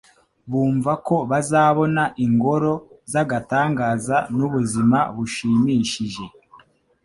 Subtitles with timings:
[0.51, 2.73] bumva ko bazabona ingoro
[3.11, 6.23] z'agatangaza n'ubuzima bushimishije,